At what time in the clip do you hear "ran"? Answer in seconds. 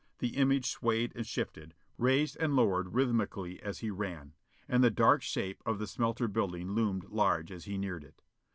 3.91-4.33